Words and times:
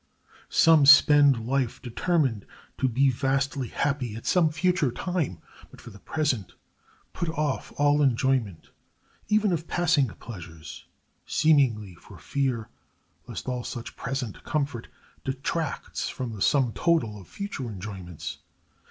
Some 0.49 0.87
spend 0.87 1.45
life 1.45 1.79
determined 1.79 2.47
to 2.79 2.87
be 2.89 3.11
vastly 3.11 3.67
happy 3.67 4.15
at 4.15 4.25
some 4.25 4.49
future 4.49 4.91
time, 4.91 5.37
but 5.69 5.79
for 5.79 5.91
the 5.91 5.99
present 5.99 6.53
put 7.13 7.29
off 7.29 7.71
all 7.77 8.01
enjoyment 8.01 8.71
even 9.27 9.51
of 9.51 9.67
passing 9.67 10.07
pleasures, 10.07 10.85
seemingly 11.27 11.93
for 11.93 12.17
fear 12.17 12.67
lest 13.27 13.47
all 13.47 13.63
such 13.63 13.95
present 13.95 14.43
comfort 14.43 14.87
detracts 15.23 16.09
from 16.09 16.31
the 16.33 16.41
sum 16.41 16.73
total 16.73 17.21
of 17.21 17.27
future 17.27 17.67
enjoyments. 17.69 18.39